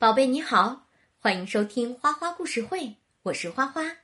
[0.00, 0.86] 宝贝你好，
[1.18, 3.98] 欢迎收听花花故事会，我是花花。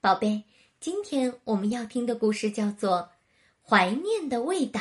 [0.00, 0.42] 宝贝，
[0.80, 2.98] 今天我们要听的故事叫做
[3.62, 4.80] 《怀念的味道》。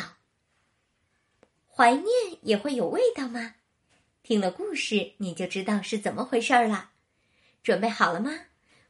[1.68, 2.08] 怀念
[2.42, 3.54] 也会有味道吗？
[4.24, 6.90] 听了故事你就知道是怎么回事儿了。
[7.62, 8.32] 准备好了吗？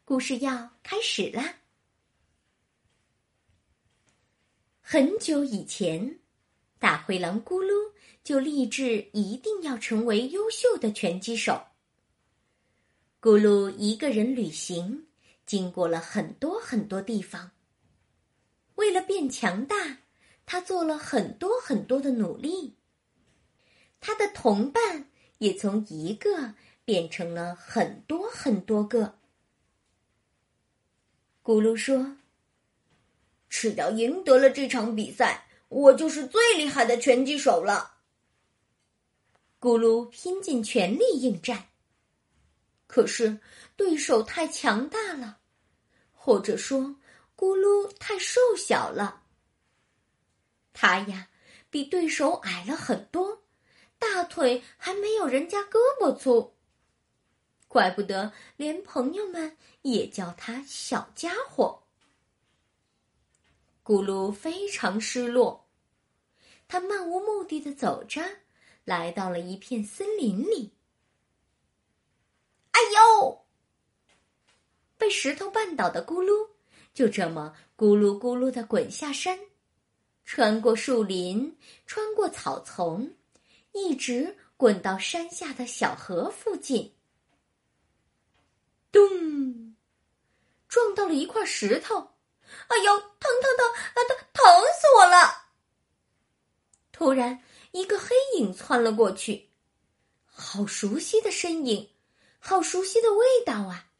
[0.05, 1.55] 故事要开始啦！
[4.79, 6.21] 很久以前，
[6.79, 7.91] 大灰狼咕噜
[8.23, 11.61] 就立志一定要成为优秀的拳击手。
[13.21, 15.07] 咕噜一个人旅行，
[15.45, 17.51] 经过了很多很多地方。
[18.75, 19.99] 为了变强大，
[20.45, 22.75] 他做了很多很多的努力。
[23.99, 29.19] 他的同伴也从一个变成了很多很多个。
[31.43, 32.17] 咕噜说。
[33.53, 37.97] 只要赢得了这场比赛，我就是最厉害的拳击手了。
[39.61, 41.69] 咕噜拼尽全力应战，
[42.87, 43.39] 可是
[43.75, 45.37] 对手太强大了，
[46.11, 46.95] 或者说
[47.37, 49.21] 咕噜太瘦小了。
[50.73, 51.29] 他呀，
[51.69, 53.43] 比对手矮了很多，
[53.99, 56.55] 大腿还没有人家胳膊粗。
[57.67, 61.83] 怪不得连朋友们也叫他小家伙。
[63.83, 65.69] 咕噜非常失落，
[66.67, 68.23] 他漫无目的的走着，
[68.83, 70.73] 来到了一片森林里。
[72.71, 73.45] 哎呦！
[74.97, 76.49] 被石头绊倒的咕噜
[76.93, 79.39] 就这么咕噜咕噜的滚下山，
[80.25, 83.11] 穿过树林，穿过草丛，
[83.71, 86.93] 一直滚到山下的小河附近。
[88.91, 89.75] 咚！
[90.67, 92.11] 撞到了一块石头。
[92.67, 93.67] 哎呦，疼疼疼！
[93.93, 94.43] 啊，疼疼
[94.73, 95.47] 死我了！
[96.91, 99.49] 突然，一个黑影窜了过去，
[100.25, 101.89] 好熟悉的身影，
[102.39, 103.91] 好熟悉的味道啊！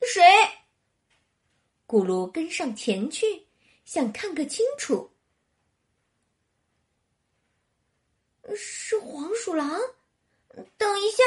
[0.00, 0.22] 谁？
[1.86, 3.46] 咕噜跟上前去，
[3.84, 5.10] 想看个清楚。
[8.56, 9.80] 是黄鼠狼。
[10.76, 11.24] 等一下，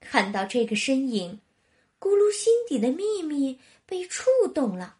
[0.00, 1.40] 看到这个身影。
[1.98, 4.99] 咕噜心底的秘密被触动了。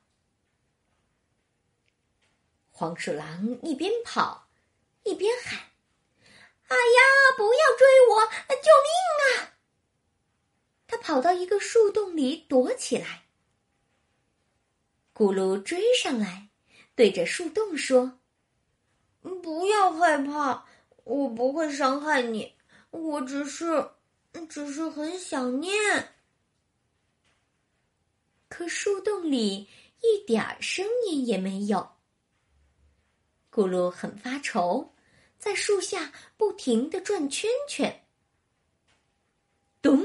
[2.80, 4.48] 黄鼠狼一边跑，
[5.02, 5.52] 一边喊
[6.66, 8.24] ：“哎呀，不要追我！
[8.48, 9.52] 救命啊！”
[10.88, 13.26] 他跑到一个树洞里躲起来。
[15.12, 16.48] 咕噜追上来，
[16.94, 18.18] 对着树洞说
[19.42, 20.64] ：“不要害怕，
[21.04, 22.54] 我不会伤害你，
[22.88, 23.90] 我只是，
[24.48, 26.14] 只是很想念。”
[28.48, 29.68] 可树洞里
[30.00, 31.99] 一点声音也没有。
[33.60, 34.94] 咕噜很发愁，
[35.38, 38.06] 在树下不停的转圈圈。
[39.82, 40.02] 咚！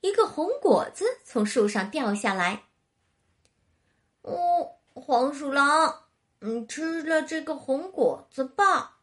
[0.00, 2.64] 一个红果子从树上掉下来。
[4.22, 6.04] 哦，黄鼠狼，
[6.38, 9.02] 你吃了这个红果子吧。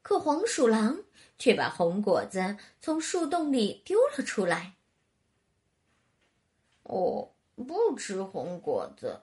[0.00, 1.04] 可黄鼠狼
[1.38, 4.76] 却把红果子从树洞里丢了出来。
[6.84, 9.20] 哦，不吃红果子，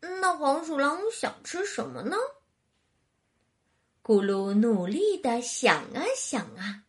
[0.00, 2.16] 那黄鼠狼想吃什么呢？
[4.02, 6.84] 咕噜努力的想啊想啊，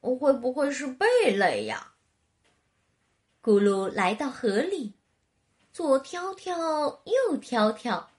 [0.00, 1.94] 会不会是贝类呀？
[3.42, 4.94] 咕噜来到河里，
[5.72, 8.10] 左挑挑，右挑挑，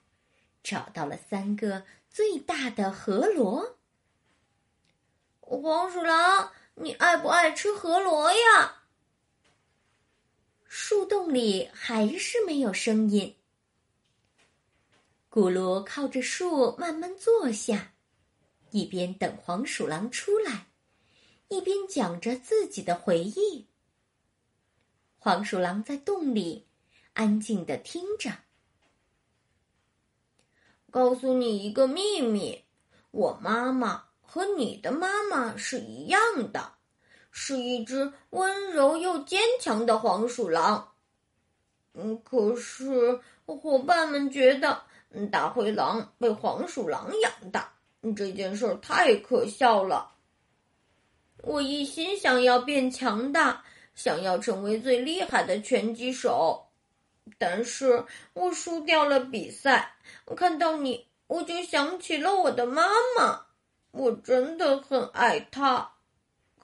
[0.62, 3.76] 找到了三个最大的河螺。
[5.40, 8.83] 黄鼠狼，你爱不爱吃河螺呀？
[10.76, 13.36] 树洞里还是没有声音。
[15.30, 17.94] 咕噜靠着树慢慢坐下，
[18.72, 20.66] 一边等黄鼠狼出来，
[21.46, 23.68] 一边讲着自己的回忆。
[25.16, 26.66] 黄鼠狼在洞里
[27.12, 28.32] 安静的听着。
[30.90, 32.64] 告诉你一个秘密，
[33.12, 36.20] 我妈妈和你的妈妈是一样
[36.50, 36.73] 的。
[37.36, 40.92] 是一只温柔又坚强的黄鼠狼。
[41.94, 44.80] 嗯，可是伙伴们觉得
[45.32, 47.72] 大灰狼被黄鼠狼养大
[48.14, 50.12] 这件事太可笑了。
[51.42, 53.64] 我一心想要变强大，
[53.96, 56.64] 想要成为最厉害的拳击手，
[57.36, 59.96] 但是我输掉了比赛。
[60.36, 62.86] 看到你，我就想起了我的妈
[63.18, 63.46] 妈，
[63.90, 65.93] 我真的很爱她。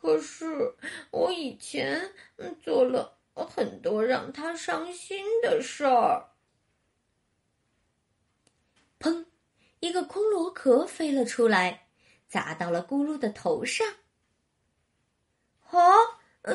[0.00, 0.74] 可是
[1.10, 2.14] 我以前
[2.62, 6.30] 做了很多让他伤心的事儿。
[8.98, 9.26] 砰！
[9.80, 11.88] 一个空螺壳飞了出来，
[12.28, 13.86] 砸到了咕噜的头上。
[15.58, 15.80] 好，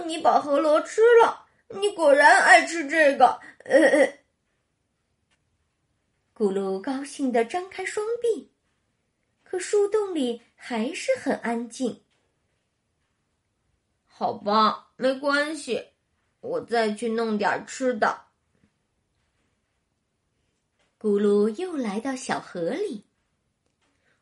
[0.06, 3.40] 你把河螺吃了，你果然爱吃这个。
[3.64, 4.20] 呃。
[6.36, 8.52] 咕噜高兴的张开双臂，
[9.44, 12.05] 可树洞里还是很安静。
[14.18, 15.90] 好吧，没关系，
[16.40, 18.28] 我再去弄点吃的。
[20.98, 23.04] 咕噜又来到小河里，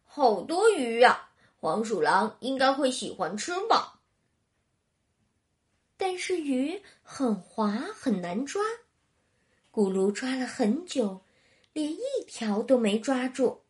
[0.03, 1.29] 好多鱼呀！
[1.59, 3.99] 黄鼠狼应该会喜欢吃吧？
[5.95, 8.63] 但是鱼很滑，很难抓。
[9.71, 11.21] 咕噜抓了很久。
[11.71, 13.61] 连一条都没抓住。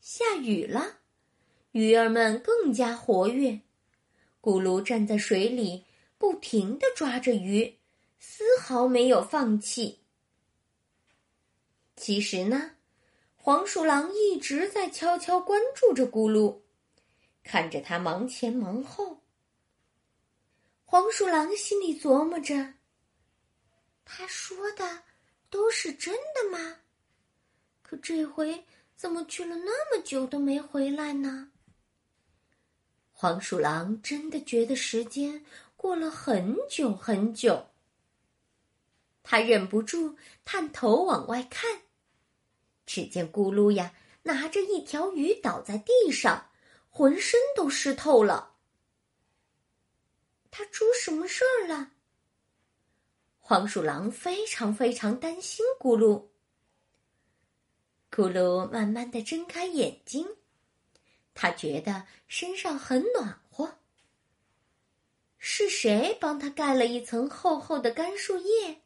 [0.00, 1.00] 下雨了，
[1.72, 3.60] 鱼儿们更加活跃。
[4.48, 5.84] 咕噜站在水里，
[6.16, 7.76] 不停的抓着鱼，
[8.18, 9.98] 丝毫没有放弃。
[11.96, 12.76] 其实呢，
[13.36, 16.60] 黄鼠狼一直在悄悄关注着咕噜，
[17.44, 19.20] 看着他忙前忙后。
[20.86, 22.72] 黄鼠狼心里琢磨着
[24.06, 25.02] ：“他说的。”
[25.50, 26.76] 都是真的吗？
[27.82, 28.64] 可这回
[28.96, 31.50] 怎么去了那么久都没回来呢？
[33.20, 35.44] 黄鼠狼真的觉得时间
[35.76, 37.66] 过了很久很久。
[39.24, 41.82] 他忍不住探头往外看，
[42.86, 43.92] 只见咕噜呀
[44.22, 46.50] 拿着一条鱼倒在地上，
[46.88, 48.54] 浑身都湿透了。
[50.52, 51.90] 他出什么事儿了？
[53.40, 56.28] 黄鼠狼非常非常担心咕噜。
[58.12, 60.24] 咕噜慢慢的睁开眼睛，
[61.40, 63.78] 他觉得身上很暖和。
[65.38, 68.82] 是谁帮他盖了一层厚厚的干树叶？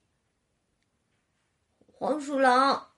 [1.86, 2.92] 黄鼠狼，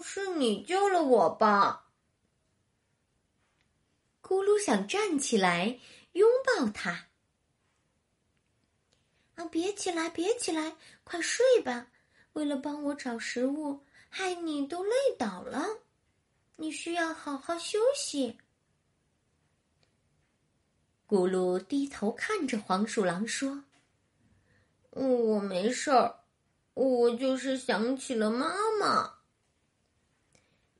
[0.00, 1.90] 是你救了我吧？
[4.22, 5.80] 咕噜想站起来
[6.12, 7.08] 拥抱他。
[9.50, 11.88] 别起来，别起来，快睡吧！
[12.34, 15.66] 为了帮我找食物，害你都累倒了，
[16.54, 18.38] 你需要好好休息。
[21.10, 23.64] 咕噜低头看着黄鼠狼说
[24.94, 26.20] ：“我没事儿，
[26.74, 29.14] 我就是想起了妈妈。”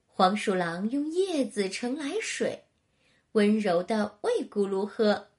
[0.07, 2.63] 黄鼠狼用叶子盛来水，
[3.33, 5.31] 温柔的喂咕噜喝，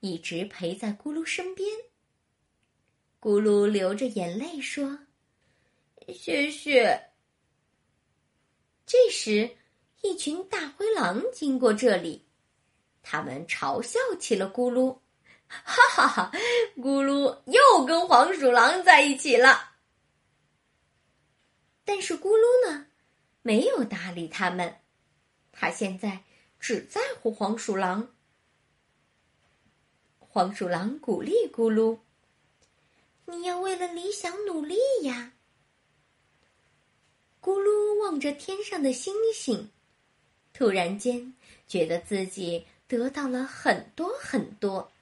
[0.00, 1.68] 一直陪在咕噜身边。
[3.20, 5.00] 咕噜流着眼泪说
[6.08, 7.10] ：“谢谢。”
[8.86, 9.54] 这时，
[10.00, 12.24] 一群大灰狼经过这里，
[13.04, 14.98] 他们嘲笑起了咕噜
[15.46, 16.32] ：“哈哈哈！
[16.78, 19.74] 咕噜又跟黄鼠狼在一起了。”
[21.84, 22.86] 但是咕噜呢，
[23.42, 24.80] 没有搭理他们，
[25.52, 26.24] 他现在
[26.58, 28.08] 只在乎黄鼠狼。
[30.18, 31.98] 黄鼠狼鼓励咕噜。
[33.26, 35.32] 你要为了理想努力呀！
[37.40, 39.70] 咕噜望着天上的星星，
[40.52, 41.34] 突然间
[41.66, 44.92] 觉得自己得到了很多很多。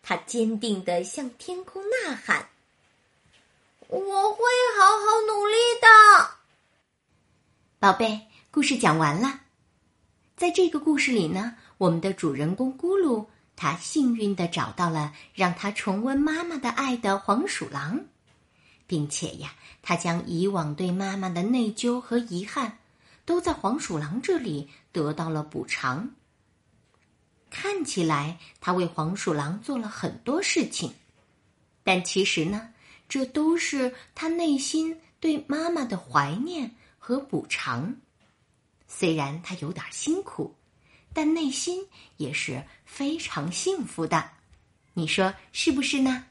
[0.00, 2.48] 他坚定的向天空呐喊
[3.88, 4.44] ：“我会
[4.76, 6.30] 好好努力的。”
[7.80, 9.40] 宝贝，故事讲完了。
[10.36, 13.26] 在这个故事里呢，我们的主人公咕噜。
[13.56, 18.04] 他幸运的找到了让他重温妈妈的爱的黄鼠狼，
[18.86, 22.78] 并且呀，他将以往对妈妈的内疚和遗憾，
[23.24, 26.10] 都在黄鼠狼这里得到了补偿。
[27.60, 30.94] 看起来他为黄鼠狼做了很多事情，
[31.82, 32.72] 但其实呢，
[33.08, 37.96] 这都是他内心对妈妈的怀念和补偿。
[38.86, 40.54] 虽然他有点辛苦。
[41.14, 41.84] 但内心
[42.16, 44.30] 也是非常幸福的，
[44.92, 46.26] 你说是不是呢？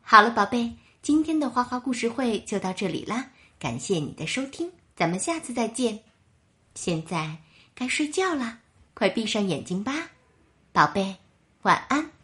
[0.00, 6.00] 好了，宝贝，今天的花花故事会就到这里啦，感谢你的收听，咱们下次再见。
[6.74, 7.36] 现在
[7.74, 8.60] 该睡觉了，
[8.98, 9.92] 快闭上眼睛吧，
[10.72, 11.16] 宝贝，
[11.60, 12.15] 晚安。